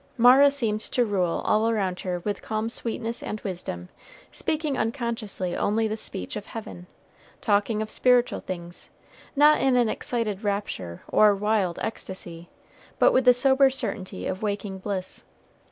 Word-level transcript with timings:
Mara 0.17 0.49
seemed 0.49 0.81
to 0.81 1.05
rule 1.05 1.43
all 1.45 1.69
around 1.69 1.99
her 1.99 2.21
with 2.21 2.41
calm 2.41 2.69
sweetness 2.69 3.21
and 3.21 3.39
wisdom, 3.41 3.89
speaking 4.31 4.75
unconsciously 4.75 5.55
only 5.55 5.87
the 5.87 5.95
speech 5.95 6.35
of 6.35 6.47
heaven, 6.47 6.87
talking 7.39 7.83
of 7.83 7.89
spiritual 7.91 8.39
things, 8.39 8.89
not 9.35 9.61
in 9.61 9.75
an 9.75 9.89
excited 9.89 10.43
rapture 10.43 11.03
or 11.07 11.35
wild 11.35 11.77
ecstasy, 11.83 12.49
but 12.97 13.11
with 13.13 13.25
the 13.25 13.33
sober 13.35 13.69
certainty 13.69 14.25
of 14.25 14.41
waking 14.41 14.79
bliss. 14.79 15.23